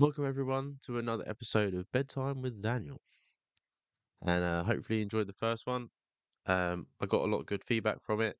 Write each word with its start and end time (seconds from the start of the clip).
Welcome 0.00 0.24
everyone 0.24 0.78
to 0.86 0.96
another 0.96 1.24
episode 1.28 1.74
of 1.74 1.92
Bedtime 1.92 2.40
with 2.40 2.62
Daniel. 2.62 3.02
And 4.22 4.42
uh, 4.42 4.64
hopefully 4.64 5.00
you 5.00 5.02
enjoyed 5.02 5.26
the 5.26 5.34
first 5.34 5.66
one. 5.66 5.90
Um, 6.46 6.86
I 7.02 7.04
got 7.04 7.20
a 7.20 7.26
lot 7.26 7.40
of 7.40 7.46
good 7.46 7.62
feedback 7.62 8.00
from 8.00 8.22
it. 8.22 8.38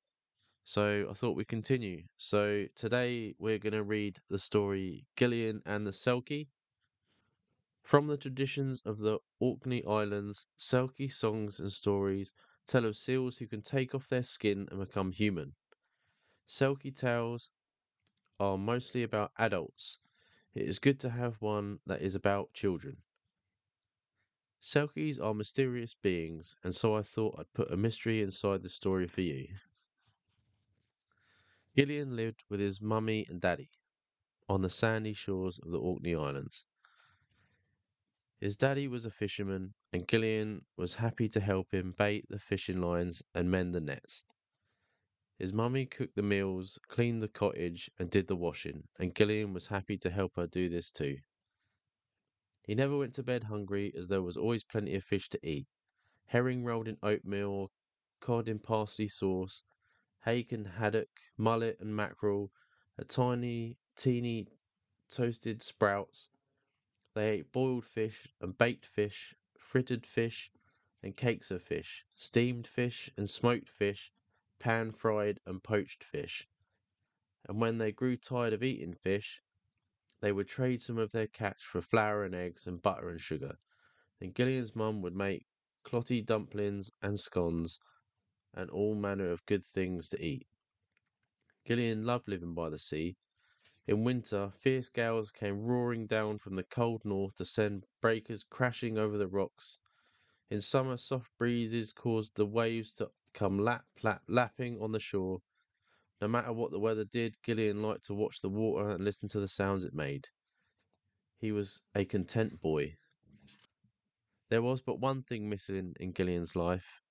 So 0.63 1.05
I 1.07 1.13
thought 1.13 1.35
we'd 1.35 1.47
continue. 1.47 2.01
So 2.17 2.65
today 2.75 3.35
we're 3.37 3.59
going 3.59 3.73
to 3.73 3.83
read 3.83 4.17
the 4.27 4.39
story 4.39 5.05
Gillian 5.15 5.61
and 5.67 5.85
the 5.85 5.91
Selkie. 5.91 6.47
From 7.83 8.07
the 8.07 8.17
traditions 8.17 8.81
of 8.83 8.97
the 8.97 9.19
Orkney 9.39 9.85
Islands, 9.85 10.47
Selkie 10.57 11.13
songs 11.13 11.59
and 11.59 11.71
stories 11.71 12.33
tell 12.65 12.85
of 12.85 12.97
seals 12.97 13.37
who 13.37 13.45
can 13.45 13.61
take 13.61 13.93
off 13.93 14.09
their 14.09 14.23
skin 14.23 14.67
and 14.71 14.79
become 14.79 15.11
human. 15.11 15.53
Selkie 16.47 16.95
tales 16.95 17.51
are 18.39 18.57
mostly 18.57 19.03
about 19.03 19.31
adults 19.37 19.99
it 20.53 20.67
is 20.67 20.79
good 20.79 20.99
to 20.99 21.09
have 21.09 21.41
one 21.41 21.79
that 21.85 22.01
is 22.01 22.15
about 22.15 22.53
children. 22.53 22.97
Selkies 24.61 25.19
are 25.19 25.33
mysterious 25.33 25.95
beings, 25.95 26.55
and 26.63 26.75
so 26.75 26.95
I 26.95 27.01
thought 27.01 27.39
I'd 27.39 27.53
put 27.53 27.71
a 27.71 27.77
mystery 27.77 28.21
inside 28.21 28.61
the 28.61 28.69
story 28.69 29.07
for 29.07 29.21
you. 29.21 29.47
Gillian 31.75 32.15
lived 32.15 32.43
with 32.49 32.59
his 32.59 32.81
mummy 32.81 33.25
and 33.29 33.39
daddy 33.39 33.71
on 34.49 34.61
the 34.61 34.69
sandy 34.69 35.13
shores 35.13 35.57
of 35.59 35.71
the 35.71 35.79
Orkney 35.79 36.13
Islands. 36.13 36.65
His 38.39 38.57
daddy 38.57 38.87
was 38.87 39.05
a 39.05 39.11
fisherman, 39.11 39.73
and 39.93 40.07
Gillian 40.07 40.65
was 40.75 40.95
happy 40.95 41.29
to 41.29 41.39
help 41.39 41.73
him 41.73 41.93
bait 41.93 42.25
the 42.29 42.39
fishing 42.39 42.81
lines 42.81 43.23
and 43.33 43.49
mend 43.49 43.73
the 43.73 43.79
nets. 43.79 44.25
His 45.41 45.51
mummy 45.51 45.87
cooked 45.87 46.13
the 46.15 46.21
meals, 46.21 46.77
cleaned 46.87 47.23
the 47.23 47.27
cottage, 47.27 47.89
and 47.97 48.11
did 48.11 48.27
the 48.27 48.35
washing, 48.35 48.87
and 48.99 49.15
Gillian 49.15 49.53
was 49.53 49.65
happy 49.65 49.97
to 49.97 50.11
help 50.11 50.35
her 50.35 50.45
do 50.45 50.69
this 50.69 50.91
too. 50.91 51.17
He 52.61 52.75
never 52.75 52.95
went 52.95 53.15
to 53.15 53.23
bed 53.23 53.45
hungry, 53.45 53.91
as 53.95 54.07
there 54.07 54.21
was 54.21 54.37
always 54.37 54.63
plenty 54.63 54.93
of 54.93 55.03
fish 55.03 55.29
to 55.29 55.39
eat 55.43 55.65
herring 56.25 56.63
rolled 56.63 56.87
in 56.87 56.99
oatmeal, 57.01 57.71
cod 58.19 58.47
in 58.47 58.59
parsley 58.59 59.07
sauce, 59.07 59.63
hake 60.25 60.51
and 60.51 60.67
haddock, 60.67 61.09
mullet 61.37 61.79
and 61.79 61.95
mackerel, 61.95 62.51
a 62.99 63.03
tiny, 63.03 63.77
teeny 63.95 64.47
toasted 65.09 65.63
sprouts. 65.63 66.29
They 67.15 67.31
ate 67.39 67.51
boiled 67.51 67.85
fish 67.85 68.27
and 68.41 68.55
baked 68.55 68.85
fish, 68.85 69.33
frittered 69.57 70.05
fish 70.05 70.51
and 71.01 71.17
cakes 71.17 71.49
of 71.49 71.63
fish, 71.63 72.05
steamed 72.13 72.67
fish 72.67 73.09
and 73.17 73.27
smoked 73.27 73.69
fish, 73.69 74.11
pan 74.61 74.91
fried 74.91 75.39
and 75.47 75.63
poached 75.63 76.03
fish. 76.03 76.47
And 77.49 77.59
when 77.59 77.79
they 77.79 77.91
grew 77.91 78.15
tired 78.15 78.53
of 78.53 78.61
eating 78.61 78.93
fish, 78.93 79.41
they 80.19 80.31
would 80.31 80.47
trade 80.47 80.81
some 80.81 80.99
of 80.99 81.11
their 81.11 81.25
catch 81.25 81.65
for 81.65 81.81
flour 81.81 82.23
and 82.23 82.35
eggs 82.35 82.67
and 82.67 82.79
butter 82.79 83.09
and 83.09 83.19
sugar. 83.19 83.57
Then 84.19 84.33
Gillian's 84.33 84.75
mum 84.75 85.01
would 85.01 85.15
make 85.15 85.47
clootie 85.83 86.21
dumplings 86.23 86.91
and 87.01 87.19
scones 87.19 87.79
and 88.53 88.69
all 88.69 88.93
manner 88.93 89.31
of 89.31 89.43
good 89.47 89.65
things 89.65 90.09
to 90.09 90.23
eat. 90.23 90.45
Gillian 91.65 92.05
loved 92.05 92.27
living 92.27 92.53
by 92.53 92.69
the 92.69 92.77
sea. 92.77 93.17
In 93.87 94.03
winter, 94.03 94.51
fierce 94.59 94.89
gales 94.89 95.31
came 95.31 95.65
roaring 95.65 96.05
down 96.05 96.37
from 96.37 96.55
the 96.55 96.63
cold 96.63 97.03
north 97.03 97.33
to 97.37 97.45
send 97.45 97.87
breakers 97.99 98.43
crashing 98.43 98.99
over 98.99 99.17
the 99.17 99.27
rocks. 99.27 99.79
In 100.51 100.61
summer, 100.61 100.97
soft 100.97 101.35
breezes 101.39 101.93
caused 101.93 102.35
the 102.35 102.45
waves 102.45 102.93
to 102.93 103.09
come 103.33 103.59
lap, 103.59 103.85
lap, 104.03 104.21
lapping 104.27 104.79
on 104.81 104.91
the 104.91 104.99
shore. 104.99 105.41
No 106.21 106.27
matter 106.27 106.53
what 106.53 106.71
the 106.71 106.79
weather 106.79 107.05
did, 107.05 107.37
Gillian 107.43 107.81
liked 107.81 108.05
to 108.05 108.13
watch 108.13 108.41
the 108.41 108.49
water 108.49 108.89
and 108.91 109.03
listen 109.03 109.27
to 109.29 109.39
the 109.39 109.47
sounds 109.47 109.83
it 109.83 109.93
made. 109.93 110.27
He 111.37 111.51
was 111.51 111.81
a 111.95 112.05
content 112.05 112.61
boy. 112.61 112.97
There 114.49 114.61
was 114.61 114.81
but 114.81 114.99
one 114.99 115.23
thing 115.23 115.49
missing 115.49 115.95
in 115.99 116.13
Gillian's 116.13 116.55
life. 116.55 117.01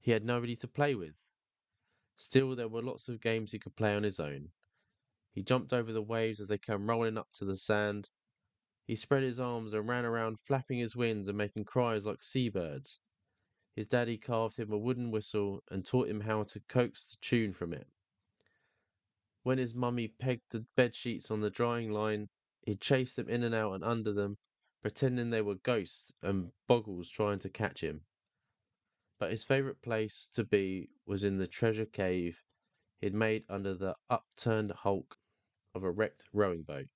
He 0.00 0.10
had 0.10 0.24
nobody 0.24 0.56
to 0.56 0.66
play 0.66 0.94
with. 0.94 1.14
Still, 2.16 2.56
there 2.56 2.68
were 2.68 2.82
lots 2.82 3.08
of 3.08 3.20
games 3.20 3.52
he 3.52 3.58
could 3.58 3.76
play 3.76 3.94
on 3.94 4.02
his 4.02 4.18
own. 4.18 4.50
He 5.32 5.42
jumped 5.42 5.72
over 5.72 5.92
the 5.92 6.02
waves 6.02 6.40
as 6.40 6.48
they 6.48 6.58
came 6.58 6.88
rolling 6.88 7.16
up 7.16 7.28
to 7.34 7.44
the 7.44 7.56
sand. 7.56 8.10
He 8.86 8.96
spread 8.96 9.22
his 9.22 9.38
arms 9.38 9.74
and 9.74 9.88
ran 9.88 10.04
around 10.04 10.40
flapping 10.40 10.78
his 10.78 10.96
wings 10.96 11.28
and 11.28 11.38
making 11.38 11.66
cries 11.66 12.06
like 12.06 12.22
seabirds. 12.22 12.98
His 13.76 13.86
daddy 13.86 14.18
carved 14.18 14.56
him 14.56 14.72
a 14.72 14.76
wooden 14.76 15.12
whistle 15.12 15.62
and 15.70 15.86
taught 15.86 16.08
him 16.08 16.22
how 16.22 16.42
to 16.42 16.58
coax 16.58 17.10
the 17.12 17.16
tune 17.20 17.52
from 17.52 17.72
it. 17.72 17.86
When 19.44 19.58
his 19.58 19.76
mummy 19.76 20.08
pegged 20.08 20.50
the 20.50 20.66
bed 20.74 20.92
sheets 20.96 21.30
on 21.30 21.40
the 21.40 21.50
drying 21.50 21.92
line, 21.92 22.30
he'd 22.62 22.80
chase 22.80 23.14
them 23.14 23.28
in 23.28 23.44
and 23.44 23.54
out 23.54 23.74
and 23.74 23.84
under 23.84 24.12
them, 24.12 24.38
pretending 24.82 25.30
they 25.30 25.40
were 25.40 25.54
ghosts 25.54 26.12
and 26.20 26.50
boggles 26.66 27.08
trying 27.08 27.38
to 27.38 27.48
catch 27.48 27.80
him. 27.80 28.04
But 29.20 29.30
his 29.30 29.44
favourite 29.44 29.80
place 29.82 30.26
to 30.32 30.42
be 30.42 30.90
was 31.06 31.22
in 31.22 31.38
the 31.38 31.46
treasure 31.46 31.86
cave 31.86 32.42
he'd 33.00 33.14
made 33.14 33.44
under 33.48 33.74
the 33.74 33.96
upturned 34.08 34.72
hulk 34.72 35.16
of 35.76 35.84
a 35.84 35.90
wrecked 35.92 36.26
rowing 36.32 36.64
boat. 36.64 36.88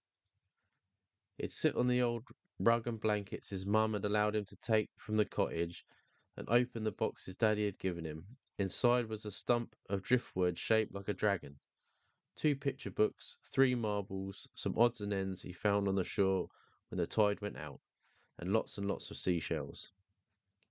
He'd 1.38 1.52
sit 1.52 1.76
on 1.76 1.86
the 1.86 2.02
old 2.02 2.24
rug 2.58 2.88
and 2.88 3.00
blankets 3.00 3.50
his 3.50 3.64
mum 3.64 3.92
had 3.92 4.04
allowed 4.04 4.34
him 4.34 4.44
to 4.46 4.56
take 4.56 4.90
from 4.96 5.16
the 5.18 5.24
cottage 5.24 5.86
and 6.36 6.48
opened 6.48 6.84
the 6.84 6.90
box 6.90 7.24
his 7.26 7.36
daddy 7.36 7.64
had 7.64 7.78
given 7.78 8.04
him. 8.04 8.36
Inside 8.58 9.08
was 9.08 9.24
a 9.24 9.30
stump 9.30 9.74
of 9.88 10.02
driftwood 10.02 10.58
shaped 10.58 10.94
like 10.94 11.08
a 11.08 11.14
dragon, 11.14 11.58
two 12.36 12.56
picture 12.56 12.90
books, 12.90 13.38
three 13.52 13.74
marbles, 13.74 14.48
some 14.54 14.76
odds 14.76 15.00
and 15.00 15.12
ends 15.12 15.42
he 15.42 15.52
found 15.52 15.86
on 15.86 15.94
the 15.94 16.04
shore 16.04 16.48
when 16.88 16.98
the 16.98 17.06
tide 17.06 17.40
went 17.40 17.56
out, 17.56 17.80
and 18.38 18.52
lots 18.52 18.78
and 18.78 18.88
lots 18.88 19.10
of 19.10 19.16
seashells. 19.16 19.92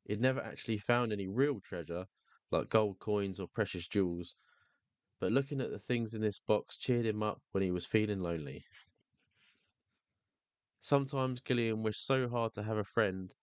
He'd 0.06 0.20
never 0.20 0.42
actually 0.42 0.78
found 0.78 1.14
any 1.14 1.28
real 1.28 1.62
treasure, 1.62 2.08
like 2.52 2.70
gold 2.70 3.00
coins 3.00 3.40
or 3.40 3.48
precious 3.48 3.88
jewels, 3.88 4.36
but 5.20 5.32
looking 5.32 5.62
at 5.62 5.72
the 5.72 5.80
things 5.80 6.14
in 6.14 6.22
this 6.22 6.40
box 6.40 6.78
cheered 6.78 7.06
him 7.06 7.24
up 7.24 7.42
when 7.52 7.64
he 7.64 7.72
was 7.72 7.86
feeling 7.86 8.20
lonely. 8.20 8.66
Sometimes 10.82 11.40
Gillian 11.40 11.82
wished 11.82 12.06
so 12.06 12.28
hard 12.28 12.52
to 12.54 12.64
have 12.64 12.78
a 12.78 12.84
friend 12.84 13.34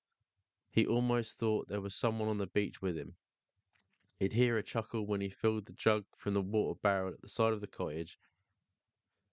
he 0.70 0.86
almost 0.86 1.38
thought 1.38 1.68
there 1.68 1.80
was 1.80 1.94
someone 1.94 2.28
on 2.28 2.38
the 2.38 2.46
beach 2.46 2.80
with 2.80 2.96
him. 2.96 3.14
He'd 4.18 4.32
hear 4.34 4.56
a 4.56 4.62
chuckle 4.62 5.06
when 5.06 5.20
he 5.20 5.28
filled 5.28 5.66
the 5.66 5.72
jug 5.72 6.04
from 6.16 6.34
the 6.34 6.42
water 6.42 6.78
barrel 6.82 7.12
at 7.12 7.22
the 7.22 7.28
side 7.28 7.52
of 7.52 7.60
the 7.60 7.66
cottage. 7.66 8.18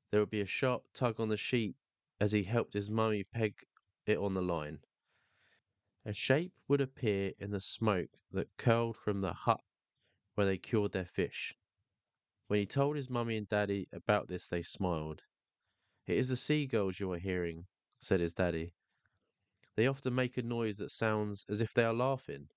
There 0.10 0.20
would 0.20 0.30
be 0.30 0.42
a 0.42 0.46
sharp 0.46 0.86
tug 0.94 1.20
on 1.20 1.30
the 1.30 1.38
sheet 1.38 1.76
as 2.20 2.32
he 2.32 2.44
helped 2.44 2.74
his 2.74 2.90
mummy 2.90 3.24
peg 3.24 3.66
it 4.06 4.18
on 4.18 4.34
the 4.34 4.42
line. 4.42 4.80
A 6.06 6.14
shape 6.14 6.54
would 6.68 6.80
appear 6.80 7.34
in 7.38 7.52
the 7.52 7.60
smoke 7.60 8.10
that 8.32 8.56
curled 8.58 8.96
from 8.96 9.20
the 9.20 9.34
hut 9.34 9.62
where 10.36 10.48
they 10.48 10.58
cured 10.58 10.94
their 10.94 11.06
fish. 11.06 11.54
When 12.48 12.60
he 12.62 12.66
told 12.66 12.96
his 12.96 13.10
mummy 13.10 13.36
and 13.36 13.50
daddy 13.50 13.90
about 13.92 14.30
this, 14.30 14.48
they 14.48 14.62
smiled. 14.62 15.22
It 16.06 16.18
is 16.18 16.30
the 16.30 16.38
seagulls 16.38 17.02
you 17.02 17.12
are 17.12 17.18
hearing, 17.18 17.68
said 18.00 18.22
his 18.22 18.34
daddy. 18.34 18.74
They 19.78 19.86
often 19.86 20.16
make 20.16 20.38
a 20.38 20.42
noise 20.42 20.80
that 20.80 20.90
sounds 20.90 21.46
as 21.50 21.62
if 21.62 21.72
they 21.72 21.84
are 21.84 21.94
laughing. 21.94 22.50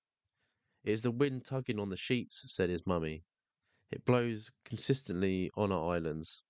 It 0.82 0.92
is 0.92 1.02
the 1.02 1.10
wind 1.10 1.44
tugging 1.44 1.78
on 1.78 1.90
the 1.90 1.96
sheets, 1.96 2.46
said 2.48 2.70
his 2.70 2.86
mummy. 2.86 3.24
It 3.90 4.06
blows 4.06 4.50
consistently 4.64 5.50
on 5.54 5.70
our 5.70 5.94
islands. 5.94 6.40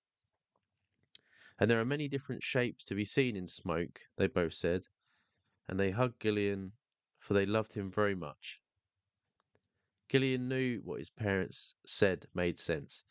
And 1.59 1.69
there 1.69 1.81
are 1.81 1.85
many 1.85 2.07
different 2.07 2.41
shapes 2.41 2.85
to 2.85 2.95
be 2.95 3.03
seen 3.03 3.35
in 3.35 3.49
smoke, 3.49 3.99
they 4.15 4.27
both 4.27 4.53
said, 4.53 4.85
and 5.67 5.77
they 5.77 5.91
hugged 5.91 6.21
Gillian, 6.21 6.71
for 7.19 7.33
they 7.33 7.45
loved 7.45 7.73
him 7.73 7.91
very 7.91 8.15
much. 8.15 8.61
Gillian 10.07 10.47
knew 10.47 10.79
what 10.85 10.99
his 10.99 11.09
parents 11.09 11.75
said 11.85 12.27
made 12.33 12.57
sense, 12.57 13.03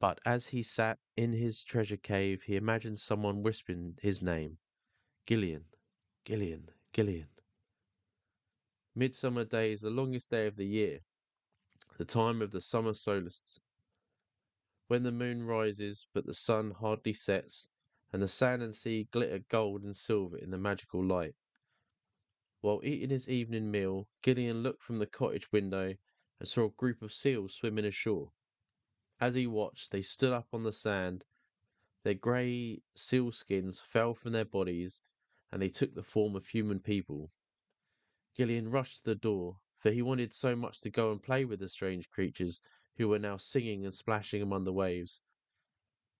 but 0.00 0.18
as 0.24 0.46
he 0.46 0.62
sat 0.62 0.98
in 1.14 1.34
his 1.34 1.62
treasure 1.62 1.98
cave, 1.98 2.44
he 2.44 2.56
imagined 2.56 3.00
someone 3.00 3.42
whispering 3.42 3.98
his 4.00 4.22
name 4.22 4.56
Gillian, 5.26 5.66
Gillian, 6.24 6.70
Gillian. 6.94 7.28
Midsummer 8.94 9.44
Day 9.44 9.72
is 9.72 9.82
the 9.82 9.90
longest 9.90 10.30
day 10.30 10.46
of 10.46 10.56
the 10.56 10.64
year, 10.64 11.00
the 11.98 12.06
time 12.06 12.40
of 12.40 12.50
the 12.50 12.62
summer 12.62 12.94
solstice, 12.94 13.60
when 14.86 15.02
the 15.02 15.12
moon 15.12 15.42
rises 15.42 16.06
but 16.14 16.24
the 16.24 16.32
sun 16.32 16.70
hardly 16.70 17.12
sets, 17.12 17.68
and 18.10 18.22
the 18.22 18.28
sand 18.28 18.62
and 18.62 18.74
sea 18.74 19.06
glitter 19.12 19.40
gold 19.50 19.82
and 19.82 19.94
silver 19.94 20.38
in 20.38 20.50
the 20.50 20.56
magical 20.56 21.04
light. 21.04 21.34
While 22.62 22.80
eating 22.82 23.10
his 23.10 23.28
evening 23.28 23.70
meal, 23.70 24.08
Gillian 24.22 24.62
looked 24.62 24.82
from 24.82 25.00
the 25.00 25.06
cottage 25.06 25.52
window 25.52 25.94
and 26.40 26.48
saw 26.48 26.64
a 26.64 26.70
group 26.70 27.02
of 27.02 27.12
seals 27.12 27.52
swimming 27.52 27.84
ashore. 27.84 28.32
As 29.20 29.34
he 29.34 29.46
watched, 29.46 29.90
they 29.90 30.00
stood 30.00 30.32
up 30.32 30.48
on 30.54 30.62
the 30.62 30.72
sand. 30.72 31.26
Their 32.02 32.14
grey 32.14 32.80
seal 32.94 33.30
skins 33.30 33.78
fell 33.78 34.14
from 34.14 34.32
their 34.32 34.46
bodies 34.46 35.02
and 35.54 35.62
they 35.62 35.68
took 35.68 35.94
the 35.94 36.02
form 36.02 36.34
of 36.34 36.48
human 36.48 36.80
people. 36.80 37.30
Gillian 38.36 38.72
rushed 38.72 38.98
to 38.98 39.04
the 39.04 39.14
door, 39.14 39.60
for 39.78 39.92
he 39.92 40.02
wanted 40.02 40.32
so 40.32 40.56
much 40.56 40.80
to 40.80 40.90
go 40.90 41.12
and 41.12 41.22
play 41.22 41.44
with 41.44 41.60
the 41.60 41.68
strange 41.68 42.10
creatures 42.10 42.60
who 42.96 43.06
were 43.06 43.20
now 43.20 43.36
singing 43.36 43.84
and 43.84 43.94
splashing 43.94 44.42
among 44.42 44.64
the 44.64 44.72
waves. 44.72 45.22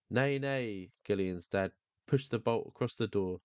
Nay, 0.09 0.39
nay, 0.39 0.93
Gillian's 1.05 1.49
dad 1.49 1.73
pushed 2.07 2.31
the 2.31 2.39
bolt 2.39 2.69
across 2.69 2.95
the 2.95 3.09
door. 3.09 3.41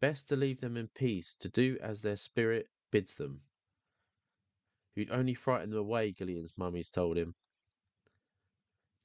Best 0.00 0.28
to 0.30 0.34
leave 0.34 0.60
them 0.60 0.76
in 0.76 0.88
peace, 0.88 1.36
to 1.36 1.48
do 1.48 1.78
as 1.80 2.02
their 2.02 2.16
spirit 2.16 2.68
bids 2.90 3.14
them. 3.14 3.42
You'd 4.96 5.12
only 5.12 5.34
frighten 5.34 5.70
them 5.70 5.78
away, 5.78 6.10
Gillian's 6.10 6.58
mummies 6.58 6.90
told 6.90 7.16
him. 7.16 7.36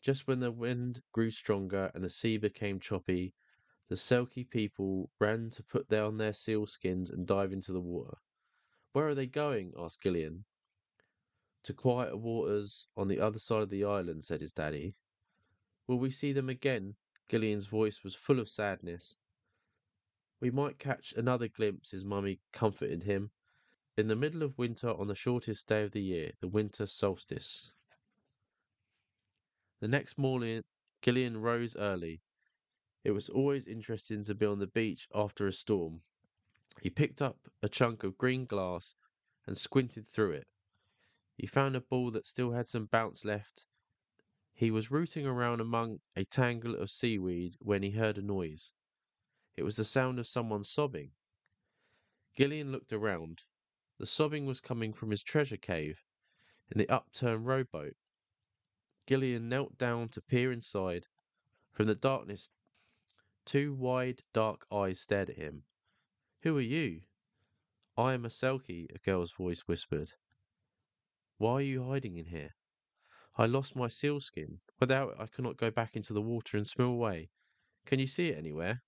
Just 0.02 0.26
when 0.26 0.40
the 0.40 0.52
wind 0.52 1.04
grew 1.12 1.30
stronger 1.30 1.92
and 1.94 2.04
the 2.04 2.10
sea 2.10 2.38
became 2.38 2.80
choppy, 2.80 3.36
the 3.88 3.96
Selkie 3.96 4.50
people 4.50 5.12
ran 5.20 5.50
to 5.52 5.64
put 5.64 5.88
down 5.88 6.18
their 6.18 6.34
seal 6.34 6.66
skins 6.66 7.12
and 7.12 7.28
dive 7.28 7.54
into 7.54 7.72
the 7.72 7.82
water. 7.82 8.18
Where 8.94 9.08
are 9.08 9.16
they 9.16 9.28
going? 9.28 9.74
asked 9.78 10.02
Gillian. 10.02 10.46
To 11.64 11.74
quieter 11.74 12.18
waters 12.18 12.88
on 12.98 13.08
the 13.08 13.20
other 13.20 13.40
side 13.40 13.64
of 13.64 13.70
the 13.70 13.84
island, 13.84 14.24
said 14.24 14.42
his 14.42 14.54
daddy. 14.54 14.96
Will 15.88 16.00
we 16.00 16.10
see 16.10 16.32
them 16.32 16.50
again? 16.50 16.96
Gillian's 17.28 17.68
voice 17.68 18.04
was 18.04 18.16
full 18.16 18.40
of 18.40 18.50
sadness. 18.50 19.20
We 20.40 20.52
might 20.52 20.80
catch 20.80 21.14
another 21.14 21.48
glimpse, 21.48 21.92
his 21.92 22.06
mummy 22.06 22.40
comforted 22.52 23.04
him. 23.04 23.32
In 23.98 24.08
the 24.08 24.16
middle 24.16 24.44
of 24.44 24.58
winter, 24.58 24.90
on 24.90 25.08
the 25.08 25.16
shortest 25.16 25.68
day 25.68 25.84
of 25.84 25.92
the 25.92 26.02
year, 26.02 26.34
the 26.40 26.48
winter 26.48 26.86
solstice. 26.86 27.72
The 29.80 29.88
next 29.88 30.18
morning, 30.18 30.64
Gillian 31.02 31.42
rose 31.42 31.76
early. 31.76 32.22
It 33.06 33.12
was 33.12 33.30
always 33.30 33.68
interesting 33.68 34.24
to 34.24 34.34
be 34.34 34.48
on 34.48 34.58
the 34.58 34.66
beach 34.66 35.08
after 35.14 35.46
a 35.46 35.54
storm. 35.54 36.02
He 36.82 36.90
picked 36.90 37.22
up 37.22 37.38
a 37.62 37.70
chunk 37.70 38.04
of 38.04 38.18
green 38.18 38.48
glass 38.48 38.96
and 39.46 39.56
squinted 39.56 40.08
through 40.08 40.32
it. 40.32 40.48
He 41.38 41.46
found 41.46 41.76
a 41.76 41.82
ball 41.82 42.10
that 42.10 42.26
still 42.26 42.54
had 42.54 42.68
some 42.68 42.88
bounce 42.88 43.24
left. 43.24 43.68
He 44.56 44.72
was 44.72 44.90
rooting 44.90 45.28
around 45.28 45.62
among 45.62 46.00
a 46.16 46.26
tangle 46.26 46.76
of 46.76 46.90
seaweed 46.90 47.58
when 47.60 47.84
he 47.84 47.92
heard 47.92 48.18
a 48.18 48.24
noise. 48.24 48.74
It 49.56 49.62
was 49.62 49.76
the 49.76 49.84
sound 49.84 50.18
of 50.18 50.26
someone 50.26 50.64
sobbing. 50.64 51.12
Gillian 52.36 52.72
looked 52.72 52.92
around. 52.92 53.44
The 54.00 54.08
sobbing 54.08 54.48
was 54.48 54.60
coming 54.60 54.94
from 54.94 55.12
his 55.12 55.22
treasure 55.22 55.58
cave 55.58 56.04
in 56.72 56.80
the 56.80 56.90
upturned 56.90 57.46
rowboat. 57.46 57.98
Gillian 59.06 59.48
knelt 59.48 59.78
down 59.78 60.10
to 60.10 60.24
peer 60.24 60.52
inside. 60.52 61.06
From 61.72 61.86
the 61.86 61.94
darkness, 61.94 62.50
two 63.46 63.74
wide, 63.74 64.24
dark 64.34 64.66
eyes 64.72 65.00
stared 65.00 65.30
at 65.30 65.38
him. 65.38 65.64
Who 66.42 66.58
are 66.58 66.62
you? 66.62 67.02
I 67.98 68.14
am 68.14 68.26
a 68.26 68.30
Selkie, 68.30 68.94
a 68.94 69.00
girl's 69.00 69.32
voice 69.32 69.62
whispered. 69.62 70.14
Why 71.38 71.54
are 71.54 71.62
you 71.62 71.84
hiding 71.84 72.18
in 72.18 72.26
here? 72.26 72.56
I 73.38 73.46
lost 73.46 73.76
my 73.76 73.88
sealskin. 73.88 74.60
Without 74.80 75.12
it, 75.12 75.20
I 75.20 75.28
cannot 75.28 75.58
go 75.58 75.72
back 75.72 75.96
into 75.96 76.14
the 76.14 76.22
water 76.22 76.58
and 76.58 76.68
swim 76.68 76.88
away. 76.88 77.30
Can 77.86 78.00
you 78.00 78.08
see 78.08 78.30
it 78.30 78.38
anywhere? 78.38 78.84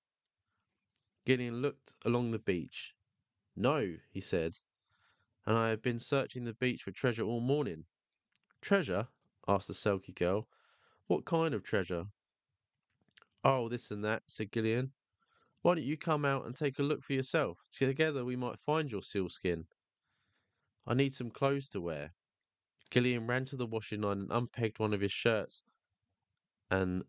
Gillian 1.25 1.61
looked 1.61 1.95
along 2.05 2.31
the 2.31 2.39
beach. 2.39 2.95
No, 3.55 3.97
he 4.09 4.21
said, 4.21 4.59
and 5.45 5.57
I 5.57 5.69
have 5.69 5.81
been 5.81 5.99
searching 5.99 6.43
the 6.43 6.53
beach 6.53 6.83
for 6.83 6.91
treasure 6.91 7.23
all 7.23 7.41
morning. 7.41 7.85
Treasure? 8.61 9.07
asked 9.47 9.67
the 9.67 9.73
Selkie 9.73 10.15
girl. 10.15 10.47
What 11.07 11.25
kind 11.25 11.53
of 11.53 11.63
treasure? 11.63 12.07
Oh, 13.43 13.69
this 13.69 13.91
and 13.91 14.03
that, 14.03 14.23
said 14.27 14.51
Gillian. 14.51 14.93
Why 15.61 15.75
don't 15.75 15.83
you 15.83 15.97
come 15.97 16.25
out 16.25 16.45
and 16.45 16.55
take 16.55 16.79
a 16.79 16.83
look 16.83 17.03
for 17.03 17.13
yourself? 17.13 17.63
Together 17.71 18.25
we 18.25 18.35
might 18.35 18.59
find 18.59 18.91
your 18.91 19.01
sealskin. 19.01 19.67
I 20.85 20.93
need 20.93 21.13
some 21.13 21.31
clothes 21.31 21.69
to 21.71 21.81
wear. 21.81 22.13
Gillian 22.89 23.27
ran 23.27 23.45
to 23.45 23.55
the 23.55 23.65
washing 23.65 24.01
line 24.01 24.19
and 24.19 24.29
unpegged 24.29 24.79
one 24.79 24.93
of 24.93 25.01
his 25.01 25.11
shirts 25.11 25.63
and 26.71 27.05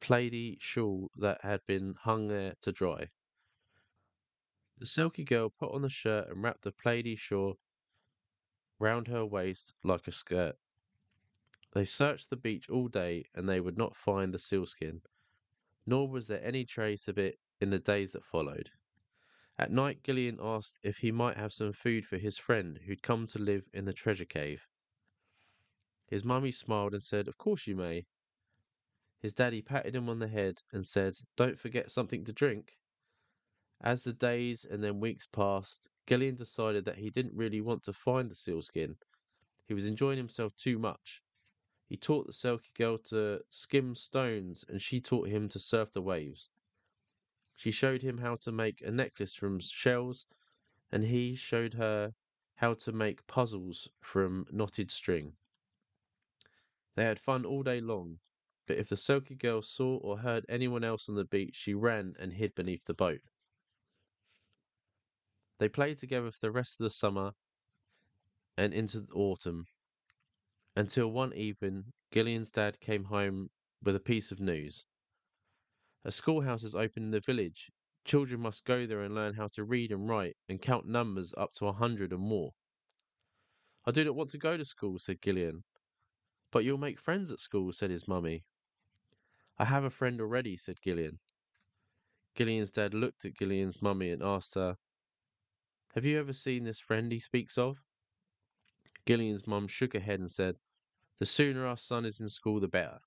plaidey 0.00 0.58
shawl 0.60 1.10
that 1.16 1.40
had 1.42 1.64
been 1.66 1.94
hung 1.94 2.28
there 2.28 2.54
to 2.62 2.72
dry. 2.72 3.10
The 4.78 4.86
Selkie 4.86 5.26
girl 5.26 5.50
put 5.50 5.72
on 5.72 5.82
the 5.82 5.90
shirt 5.90 6.28
and 6.28 6.42
wrapped 6.42 6.62
the 6.62 6.72
plaidey 6.72 7.16
shawl 7.18 7.58
round 8.78 9.08
her 9.08 9.26
waist 9.26 9.74
like 9.84 10.08
a 10.08 10.12
skirt. 10.12 10.58
They 11.72 11.84
searched 11.84 12.30
the 12.30 12.36
beach 12.36 12.68
all 12.70 12.88
day 12.88 13.26
and 13.34 13.48
they 13.48 13.60
would 13.60 13.76
not 13.76 13.94
find 13.94 14.32
the 14.32 14.38
sealskin, 14.38 15.02
nor 15.86 16.08
was 16.08 16.26
there 16.26 16.44
any 16.44 16.64
trace 16.64 17.08
of 17.08 17.18
it 17.18 17.38
in 17.60 17.70
the 17.70 17.78
days 17.78 18.12
that 18.12 18.24
followed. 18.24 18.70
At 19.58 19.70
night, 19.70 20.02
Gillian 20.02 20.38
asked 20.40 20.80
if 20.82 20.98
he 20.98 21.12
might 21.12 21.36
have 21.36 21.52
some 21.52 21.72
food 21.72 22.06
for 22.06 22.16
his 22.16 22.38
friend 22.38 22.78
who'd 22.78 23.02
come 23.02 23.26
to 23.26 23.38
live 23.38 23.68
in 23.74 23.84
the 23.84 23.92
treasure 23.92 24.24
cave. 24.24 24.66
His 26.06 26.24
mummy 26.24 26.50
smiled 26.50 26.94
and 26.94 27.02
said, 27.02 27.28
Of 27.28 27.36
course 27.36 27.66
you 27.66 27.76
may. 27.76 28.06
His 29.18 29.34
daddy 29.34 29.60
patted 29.60 29.94
him 29.94 30.08
on 30.08 30.18
the 30.18 30.28
head 30.28 30.62
and 30.72 30.86
said, 30.86 31.18
Don't 31.36 31.58
forget 31.58 31.90
something 31.90 32.24
to 32.24 32.32
drink. 32.32 32.78
As 33.82 34.02
the 34.02 34.12
days 34.12 34.64
and 34.64 34.82
then 34.82 34.98
weeks 34.98 35.26
passed, 35.26 35.90
Gillian 36.06 36.36
decided 36.36 36.84
that 36.86 36.98
he 36.98 37.10
didn't 37.10 37.36
really 37.36 37.60
want 37.60 37.82
to 37.84 37.92
find 37.92 38.30
the 38.30 38.34
sealskin. 38.34 38.96
He 39.66 39.74
was 39.74 39.86
enjoying 39.86 40.16
himself 40.16 40.56
too 40.56 40.78
much. 40.78 41.22
He 41.90 41.96
taught 41.96 42.28
the 42.28 42.32
Selkie 42.32 42.72
girl 42.74 42.98
to 42.98 43.44
skim 43.50 43.96
stones, 43.96 44.64
and 44.68 44.80
she 44.80 45.00
taught 45.00 45.28
him 45.28 45.48
to 45.48 45.58
surf 45.58 45.90
the 45.92 46.00
waves. 46.00 46.48
She 47.56 47.72
showed 47.72 48.02
him 48.02 48.18
how 48.18 48.36
to 48.36 48.52
make 48.52 48.80
a 48.80 48.92
necklace 48.92 49.34
from 49.34 49.58
shells, 49.58 50.28
and 50.92 51.02
he 51.02 51.34
showed 51.34 51.74
her 51.74 52.14
how 52.54 52.74
to 52.74 52.92
make 52.92 53.26
puzzles 53.26 53.88
from 54.00 54.46
knotted 54.52 54.92
string. 54.92 55.36
They 56.94 57.02
had 57.02 57.18
fun 57.18 57.44
all 57.44 57.64
day 57.64 57.80
long, 57.80 58.20
but 58.66 58.78
if 58.78 58.88
the 58.88 58.94
Selkie 58.96 59.36
girl 59.36 59.60
saw 59.60 59.96
or 59.96 60.18
heard 60.18 60.46
anyone 60.48 60.84
else 60.84 61.08
on 61.08 61.16
the 61.16 61.24
beach, 61.24 61.56
she 61.56 61.74
ran 61.74 62.14
and 62.20 62.34
hid 62.34 62.54
beneath 62.54 62.84
the 62.84 62.94
boat. 62.94 63.22
They 65.58 65.68
played 65.68 65.98
together 65.98 66.30
for 66.30 66.38
the 66.40 66.52
rest 66.52 66.78
of 66.78 66.84
the 66.84 66.90
summer 66.90 67.34
and 68.56 68.72
into 68.72 69.00
the 69.00 69.12
autumn, 69.12 69.66
until 70.76 71.08
one 71.10 71.32
evening 71.34 71.92
Gillian's 72.12 72.50
dad 72.50 72.80
came 72.80 73.04
home 73.04 73.50
with 73.82 73.96
a 73.96 74.00
piece 74.00 74.30
of 74.32 74.40
news. 74.40 74.86
A 76.04 76.12
schoolhouse 76.12 76.64
is 76.64 76.74
open 76.74 77.04
in 77.04 77.10
the 77.10 77.20
village. 77.20 77.70
Children 78.04 78.40
must 78.40 78.64
go 78.64 78.86
there 78.86 79.02
and 79.02 79.14
learn 79.14 79.34
how 79.34 79.48
to 79.48 79.64
read 79.64 79.92
and 79.92 80.08
write 80.08 80.36
and 80.48 80.60
count 80.60 80.86
numbers 80.86 81.34
up 81.36 81.52
to 81.54 81.66
a 81.66 81.72
hundred 81.72 82.12
and 82.12 82.22
more. 82.22 82.52
I 83.84 83.90
do 83.90 84.04
not 84.04 84.14
want 84.14 84.30
to 84.30 84.38
go 84.38 84.56
to 84.56 84.64
school, 84.64 84.98
said 84.98 85.22
Gillian. 85.22 85.64
But 86.50 86.64
you'll 86.64 86.78
make 86.78 86.98
friends 86.98 87.30
at 87.30 87.40
school, 87.40 87.72
said 87.72 87.90
his 87.90 88.08
mummy. 88.08 88.44
I 89.58 89.66
have 89.66 89.84
a 89.84 89.90
friend 89.90 90.20
already, 90.20 90.56
said 90.56 90.80
Gillian. 90.82 91.20
Gillian's 92.34 92.70
dad 92.70 92.94
looked 92.94 93.24
at 93.24 93.36
Gillian's 93.36 93.82
mummy 93.82 94.10
and 94.10 94.22
asked 94.22 94.54
her, 94.54 94.76
Have 95.94 96.04
you 96.04 96.18
ever 96.18 96.32
seen 96.32 96.64
this 96.64 96.80
friend 96.80 97.12
he 97.12 97.18
speaks 97.18 97.58
of? 97.58 97.78
Gillian's 99.06 99.46
mum 99.46 99.66
shook 99.66 99.94
her 99.94 100.00
head 100.00 100.20
and 100.20 100.30
said, 100.30 100.56
The 101.18 101.26
sooner 101.26 101.66
our 101.66 101.76
son 101.76 102.04
is 102.04 102.20
in 102.20 102.28
school, 102.28 102.60
the 102.60 102.68
better. 102.68 103.00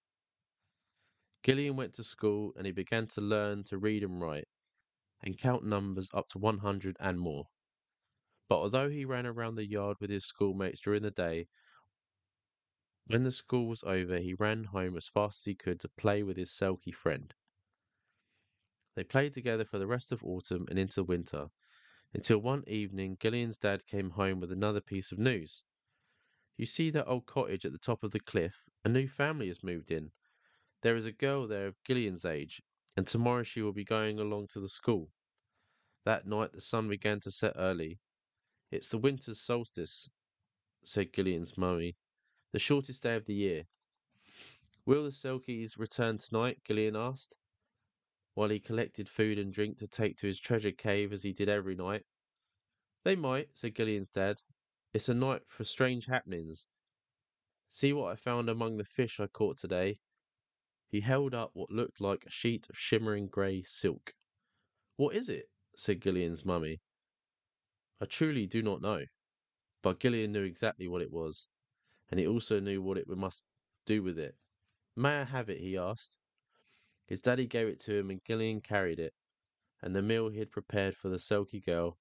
Gillian 1.43 1.75
went 1.75 1.93
to 1.95 2.03
school 2.03 2.53
and 2.55 2.65
he 2.65 2.71
began 2.71 3.05
to 3.07 3.21
learn 3.21 3.63
to 3.65 3.77
read 3.77 4.03
and 4.03 4.21
write 4.21 4.47
and 5.21 5.37
count 5.37 5.63
numbers 5.63 6.09
up 6.13 6.27
to 6.29 6.37
100 6.37 6.97
and 6.99 7.19
more. 7.19 7.47
But 8.49 8.57
although 8.57 8.89
he 8.89 9.05
ran 9.05 9.25
around 9.25 9.55
the 9.55 9.65
yard 9.65 9.97
with 9.99 10.09
his 10.09 10.25
schoolmates 10.25 10.81
during 10.81 11.03
the 11.03 11.11
day, 11.11 11.47
when 13.07 13.23
the 13.23 13.31
school 13.31 13.67
was 13.67 13.83
over, 13.83 14.19
he 14.19 14.33
ran 14.33 14.65
home 14.65 14.95
as 14.95 15.07
fast 15.07 15.41
as 15.41 15.45
he 15.45 15.55
could 15.55 15.79
to 15.81 15.89
play 15.89 16.23
with 16.23 16.37
his 16.37 16.49
Selkie 16.49 16.93
friend. 16.93 17.33
They 18.95 19.03
played 19.03 19.33
together 19.33 19.65
for 19.65 19.79
the 19.79 19.87
rest 19.87 20.11
of 20.11 20.23
autumn 20.23 20.65
and 20.69 20.77
into 20.77 21.03
winter, 21.03 21.49
until 22.13 22.37
one 22.37 22.63
evening 22.67 23.17
Gillian's 23.19 23.57
dad 23.57 23.85
came 23.85 24.11
home 24.11 24.39
with 24.39 24.51
another 24.51 24.81
piece 24.81 25.11
of 25.11 25.19
news. 25.19 25.63
You 26.57 26.65
see 26.65 26.91
that 26.91 27.07
old 27.07 27.25
cottage 27.25 27.65
at 27.65 27.71
the 27.71 27.79
top 27.79 28.03
of 28.03 28.11
the 28.11 28.19
cliff? 28.19 28.55
A 28.85 28.89
new 28.89 29.07
family 29.07 29.47
has 29.47 29.63
moved 29.63 29.89
in. 29.89 30.11
There 30.81 30.95
is 30.95 31.05
a 31.05 31.11
girl 31.11 31.47
there 31.47 31.67
of 31.67 31.83
Gillian's 31.83 32.25
age, 32.25 32.61
and 32.95 33.07
tomorrow 33.07 33.43
she 33.43 33.61
will 33.61 33.73
be 33.73 33.83
going 33.83 34.19
along 34.19 34.47
to 34.49 34.59
the 34.59 34.69
school. 34.69 35.09
That 36.05 36.27
night 36.27 36.51
the 36.51 36.61
sun 36.61 36.89
began 36.89 37.19
to 37.21 37.31
set 37.31 37.53
early. 37.55 37.99
It's 38.69 38.89
the 38.89 38.97
winter's 38.97 39.39
solstice, 39.39 40.09
said 40.83 41.13
Gillian's 41.13 41.57
mummy, 41.57 41.95
the 42.51 42.59
shortest 42.59 43.01
day 43.03 43.15
of 43.15 43.25
the 43.25 43.33
year. 43.33 43.63
Will 44.85 45.05
the 45.05 45.11
Selkies 45.11 45.77
return 45.77 46.17
tonight? 46.17 46.59
Gillian 46.65 46.95
asked, 46.95 47.37
while 48.35 48.49
he 48.49 48.59
collected 48.59 49.07
food 49.07 49.39
and 49.39 49.53
drink 49.53 49.77
to 49.77 49.87
take 49.87 50.17
to 50.17 50.27
his 50.27 50.39
treasure 50.39 50.71
cave 50.71 51.13
as 51.13 51.23
he 51.23 51.33
did 51.33 51.49
every 51.49 51.75
night. 51.75 52.03
They 53.03 53.15
might, 53.15 53.49
said 53.53 53.75
Gillian's 53.75 54.09
dad. 54.09 54.41
It's 54.93 55.09
a 55.09 55.13
night 55.15 55.41
for 55.47 55.63
strange 55.63 56.05
happenings. 56.05 56.67
See 57.67 57.93
what 57.93 58.11
I 58.11 58.15
found 58.15 58.47
among 58.47 58.77
the 58.77 58.83
fish 58.83 59.19
I 59.19 59.25
caught 59.25 59.57
today. 59.57 59.99
He 60.87 61.01
held 61.01 61.33
up 61.33 61.49
what 61.55 61.71
looked 61.71 61.99
like 61.99 62.25
a 62.25 62.29
sheet 62.29 62.69
of 62.69 62.77
shimmering 62.77 63.27
grey 63.27 63.63
silk. 63.63 64.13
What 64.95 65.15
is 65.15 65.29
it? 65.29 65.49
said 65.75 65.99
Gillian's 65.99 66.45
mummy. 66.45 66.79
I 67.99 68.05
truly 68.05 68.45
do 68.45 68.61
not 68.61 68.83
know. 68.83 69.05
But 69.81 69.99
Gillian 69.99 70.31
knew 70.31 70.43
exactly 70.43 70.87
what 70.87 71.01
it 71.01 71.11
was, 71.11 71.49
and 72.11 72.19
he 72.19 72.27
also 72.27 72.59
knew 72.59 72.79
what 72.79 72.99
it 72.99 73.07
must 73.07 73.41
do 73.87 74.03
with 74.03 74.19
it. 74.19 74.37
May 74.95 75.21
I 75.21 75.23
have 75.23 75.49
it? 75.49 75.59
he 75.59 75.75
asked. 75.75 76.19
His 77.07 77.19
daddy 77.19 77.47
gave 77.47 77.67
it 77.67 77.79
to 77.81 77.95
him, 77.97 78.11
and 78.11 78.23
Gillian 78.23 78.61
carried 78.61 78.99
it. 78.99 79.15
and 79.81 79.95
the 79.95 80.03
meal 80.03 80.29
he 80.29 80.37
had 80.37 80.51
prepared 80.51 80.95
for 80.95 81.09
the 81.09 81.17
Selkie 81.17 81.65
girl 81.65 81.97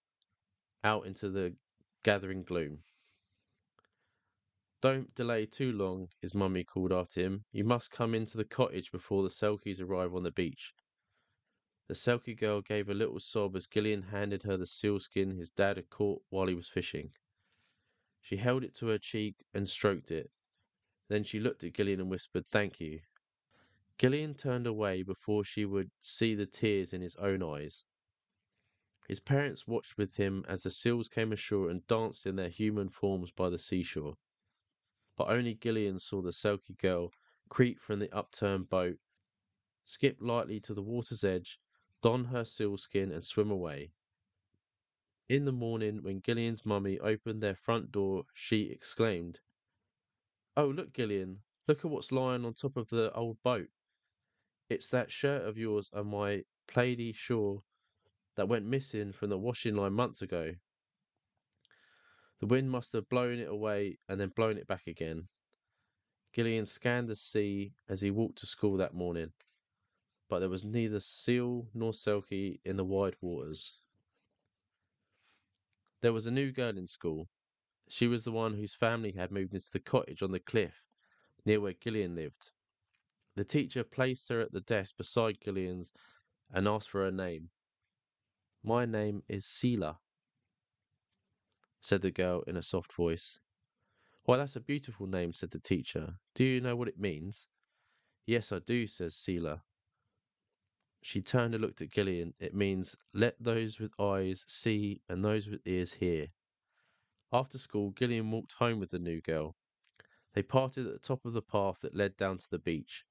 out 0.85 1.07
into 1.07 1.31
the 1.31 1.57
gathering 2.03 2.43
gloom. 2.43 2.83
Don't 4.81 5.15
delay 5.15 5.47
too 5.47 5.71
long, 5.73 6.09
his 6.21 6.35
mummy 6.35 6.65
called 6.65 6.93
after 6.93 7.21
him. 7.21 7.45
You 7.53 7.65
must 7.65 7.93
come 7.93 8.15
into 8.15 8.37
the 8.37 8.45
cottage 8.45 8.91
before 8.91 9.23
the 9.23 9.31
Selkies 9.31 9.81
arrive 9.81 10.15
on 10.15 10.25
the 10.25 10.33
beach. 10.33 10.75
The 11.87 11.95
Selkie 11.95 12.37
girl 12.37 12.61
gave 12.63 12.89
a 12.89 12.95
little 12.95 13.21
sob 13.21 13.55
as 13.55 13.67
Gillian 13.67 14.03
handed 14.03 14.43
her 14.43 14.57
the 14.57 14.67
sealskin 14.67 15.37
his 15.37 15.51
dad 15.51 15.77
had 15.77 15.91
caught 15.91 16.23
while 16.31 16.47
he 16.49 16.55
was 16.55 16.69
fishing. 16.69 17.13
She 18.21 18.37
held 18.37 18.65
it 18.65 18.75
to 18.77 18.89
her 18.89 18.99
cheek 18.99 19.45
and 19.55 19.69
stroked 19.69 20.11
it. 20.11 20.31
Then 21.09 21.23
she 21.23 21.39
looked 21.39 21.63
at 21.63 21.75
Gillian 21.75 22.01
and 22.01 22.11
whispered, 22.11 22.47
Thank 22.51 22.81
you. 22.81 23.03
Gillian 23.99 24.35
turned 24.35 24.67
away 24.67 25.03
before 25.03 25.45
she 25.45 25.65
would 25.65 25.91
see 26.01 26.35
the 26.35 26.47
tears 26.47 26.93
in 26.93 27.03
his 27.03 27.15
own 27.17 27.43
eyes. 27.43 27.85
His 29.09 29.19
parents 29.19 29.67
watched 29.67 29.99
with 29.99 30.15
him 30.15 30.45
as 30.47 30.63
the 30.63 30.71
seals 30.71 31.09
came 31.09 31.33
ashore 31.33 31.69
and 31.69 31.85
danced 31.89 32.25
in 32.25 32.37
their 32.37 32.49
human 32.49 32.89
forms 32.89 33.33
by 33.33 33.51
the 33.51 33.59
seashore. 33.59 34.17
But 35.17 35.29
only 35.29 35.55
Gillian 35.55 35.99
saw 35.99 36.23
the 36.23 36.31
Selkie 36.31 36.79
girl 36.79 37.13
creep 37.49 37.81
from 37.81 37.99
the 37.99 38.13
upturned 38.15 38.69
boat, 38.69 39.01
skip 39.85 40.19
lightly 40.21 40.61
to 40.61 40.73
the 40.73 40.85
water's 40.85 41.25
edge, 41.25 41.59
don 42.01 42.27
her 42.27 42.45
sealskin, 42.45 43.11
and 43.11 43.25
swim 43.25 43.51
away. 43.51 43.91
In 45.29 45.47
the 45.47 45.53
morning, 45.53 46.05
when 46.05 46.21
Gillian's 46.21 46.65
mummy 46.65 47.01
opened 47.01 47.43
their 47.43 47.57
front 47.57 47.91
door, 47.91 48.27
she 48.33 48.71
exclaimed, 48.71 49.41
Oh, 50.57 50.69
look, 50.69 50.93
Gillian, 50.93 51.43
look 51.67 51.85
at 51.85 51.91
what's 51.91 52.13
lying 52.13 52.45
on 52.45 52.55
top 52.55 52.77
of 52.77 52.89
the 52.91 53.13
old 53.15 53.43
boat. 53.43 53.71
It's 54.69 54.91
that 54.91 55.11
shirt 55.11 55.43
of 55.43 55.59
yours 55.59 55.91
and 55.93 56.09
my 56.09 56.45
plaidie 56.69 57.13
shawl 57.17 57.65
that 58.37 58.49
went 58.49 58.67
missing 58.67 59.13
from 59.13 59.31
the 59.31 59.39
washing 59.39 59.77
line 59.77 59.93
months 59.93 60.23
ago. 60.23 60.55
The 62.41 62.47
wind 62.47 62.71
must 62.71 62.93
have 62.95 63.09
blown 63.09 63.39
it 63.39 63.49
away 63.49 63.99
and 64.09 64.21
then 64.21 64.31
blown 64.31 64.59
it 64.59 64.67
back 64.67 64.87
again. 64.87 65.29
Gillian 66.33 66.67
scanned 66.67 67.09
the 67.09 67.17
sea 67.17 67.75
as 67.89 68.01
he 68.01 68.11
walked 68.11 68.39
to 68.39 68.47
school 68.47 68.77
that 68.79 68.95
morning, 68.95 69.33
but 70.29 70.41
there 70.41 70.49
was 70.49 70.65
neither 70.65 70.99
seal 70.99 71.69
nor 71.75 71.93
selkie 71.93 72.59
in 72.65 72.77
the 72.77 72.85
wide 72.85 73.17
waters. 73.21 73.79
There 76.01 76.13
was 76.13 76.27
a 76.27 76.31
new 76.31 76.51
girl 76.51 76.77
in 76.77 76.87
school. 76.87 77.29
She 77.89 78.09
was 78.09 78.25
the 78.25 78.33
one 78.33 78.55
whose 78.55 78.75
family 78.75 79.13
had 79.13 79.31
moved 79.31 79.55
into 79.55 79.71
the 79.71 79.79
cottage 79.79 80.23
on 80.23 80.33
the 80.33 80.41
cliff 80.41 80.83
near 81.45 81.61
where 81.61 81.75
Gillian 81.75 82.15
lived. 82.15 82.51
The 83.37 83.45
teacher 83.45 83.85
placed 83.85 84.29
her 84.31 84.41
at 84.41 84.53
the 84.53 84.61
desk 84.63 84.97
beside 84.97 85.41
Gillian's 85.41 85.93
and 86.51 86.67
asked 86.67 86.91
for 86.91 87.05
her 87.05 87.13
name. 87.13 87.51
My 88.65 88.87
name 88.87 89.25
is 89.27 89.45
Selah, 89.45 89.99
said 91.81 92.01
the 92.01 92.13
girl 92.13 92.43
in 92.43 92.57
a 92.57 92.63
soft 92.63 92.93
voice. 92.93 93.41
Why, 94.23 94.37
that's 94.37 94.55
a 94.55 94.61
beautiful 94.61 95.09
name, 95.09 95.35
said 95.35 95.51
the 95.51 95.59
teacher. 95.59 96.21
Do 96.37 96.45
you 96.45 96.61
know 96.61 96.77
what 96.77 96.87
it 96.87 96.99
means? 97.01 97.49
Yes, 98.25 98.53
I 98.53 98.61
do, 98.61 98.87
says 98.87 99.17
Selah. 99.17 99.65
She 101.03 101.21
turned 101.21 101.55
and 101.55 101.63
looked 101.63 101.83
at 101.83 101.91
Gillian. 101.91 102.35
It 102.39 102.55
means, 102.55 102.95
let 103.13 103.35
those 103.43 103.81
with 103.81 103.99
eyes 103.99 104.45
see 104.47 105.03
and 105.09 105.25
those 105.25 105.49
with 105.49 105.61
ears 105.67 105.95
hear. 105.95 106.29
After 107.33 107.59
school, 107.59 107.91
Gillian 107.91 108.31
walked 108.31 108.53
home 108.53 108.79
with 108.79 108.91
the 108.91 109.01
new 109.01 109.21
girl. 109.21 109.57
They 110.35 110.43
parted 110.45 110.87
at 110.87 110.93
the 110.93 111.01
top 111.01 111.25
of 111.25 111.33
the 111.33 111.43
path 111.43 111.81
that 111.81 111.97
led 111.97 112.17
down 112.17 112.39
to 112.39 112.49
the 112.49 112.61
beach. 112.61 113.05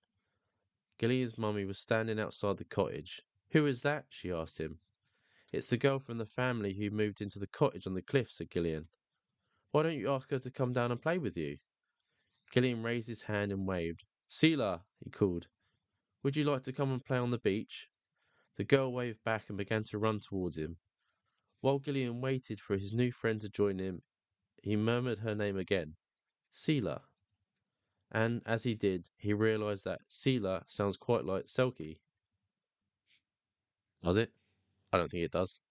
Gillian's 0.98 1.38
mummy 1.38 1.66
was 1.66 1.78
standing 1.78 2.22
outside 2.22 2.56
the 2.56 2.64
cottage. 2.64 3.22
Who 3.50 3.66
is 3.66 3.82
that? 3.82 4.06
she 4.08 4.32
asked 4.32 4.58
him. 4.58 4.80
It's 5.52 5.68
the 5.68 5.78
girl 5.78 6.00
from 6.00 6.18
the 6.18 6.26
family 6.26 6.74
who 6.74 6.90
moved 6.90 7.22
into 7.22 7.40
the 7.40 7.48
cottage 7.48 7.86
on 7.86 7.94
the 7.94 8.02
cliff, 8.02 8.32
said 8.32 8.50
Gillian. 8.52 8.88
Why 9.72 9.84
don't 9.84 9.98
you 9.98 10.10
ask 10.10 10.30
her 10.32 10.40
to 10.40 10.52
come 10.52 10.72
down 10.72 10.92
and 10.92 11.02
play 11.02 11.18
with 11.18 11.36
you? 11.36 11.58
Gillian 12.54 12.84
raised 12.84 13.08
his 13.08 13.22
hand 13.22 13.52
and 13.52 13.68
waved. 13.68 14.04
Selah, 14.30 14.84
he 15.04 15.10
called. 15.10 15.48
Would 16.24 16.38
you 16.38 16.46
like 16.46 16.64
to 16.64 16.74
come 16.74 16.92
and 16.92 17.04
play 17.04 17.18
on 17.18 17.32
the 17.32 17.38
beach? 17.38 17.90
The 18.58 18.64
girl 18.64 18.94
waved 18.94 19.24
back 19.24 19.50
and 19.50 19.58
began 19.58 19.84
to 19.86 19.98
run 19.98 20.20
towards 20.20 20.58
him. 20.58 20.78
While 21.60 21.80
Gillian 21.80 22.22
waited 22.22 22.60
for 22.60 22.78
his 22.78 22.94
new 22.94 23.12
friend 23.12 23.42
to 23.42 23.50
join 23.50 23.80
him, 23.80 24.04
he 24.64 24.76
murmured 24.76 25.20
her 25.20 25.36
name 25.36 25.58
again, 25.58 25.96
Selah. 26.52 27.02
And 28.12 28.42
as 28.46 28.64
he 28.64 28.76
did, 28.76 29.10
he 29.18 29.34
realized 29.34 29.86
that 29.86 30.02
Selah 30.08 30.64
sounds 30.68 30.98
quite 30.98 31.26
like 31.26 31.46
Selkie. 31.46 32.00
Does 34.02 34.18
it? 34.18 34.32
I 34.94 34.98
don't 34.98 35.10
think 35.10 35.24
it 35.24 35.32
does. 35.32 35.62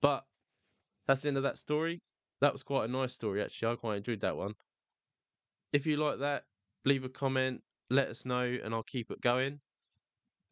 but 0.00 0.24
that's 1.06 1.22
the 1.22 1.28
end 1.28 1.36
of 1.36 1.42
that 1.42 1.58
story. 1.58 2.00
That 2.40 2.52
was 2.52 2.62
quite 2.62 2.88
a 2.88 2.92
nice 2.92 3.14
story, 3.14 3.42
actually. 3.42 3.72
I 3.72 3.76
quite 3.76 3.96
enjoyed 3.96 4.20
that 4.20 4.36
one. 4.36 4.54
If 5.72 5.86
you 5.86 5.96
like 5.96 6.20
that, 6.20 6.44
leave 6.84 7.04
a 7.04 7.08
comment, 7.08 7.62
let 7.90 8.08
us 8.08 8.24
know, 8.24 8.42
and 8.42 8.74
I'll 8.74 8.82
keep 8.82 9.10
it 9.10 9.20
going. 9.20 9.60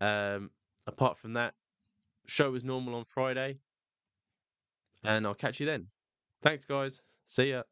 Um, 0.00 0.50
apart 0.86 1.18
from 1.18 1.34
that, 1.34 1.54
show 2.26 2.54
is 2.54 2.64
normal 2.64 2.94
on 2.94 3.04
Friday, 3.04 3.58
and 5.04 5.26
I'll 5.26 5.34
catch 5.34 5.60
you 5.60 5.66
then. 5.66 5.86
Thanks, 6.42 6.64
guys. 6.64 7.02
See 7.26 7.50
ya. 7.50 7.62